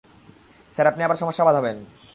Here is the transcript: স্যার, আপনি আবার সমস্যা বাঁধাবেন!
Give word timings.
স্যার, 0.73 0.87
আপনি 0.87 1.01
আবার 1.03 1.15
সমস্যা 1.15 1.43
বাঁধাবেন! 1.45 1.77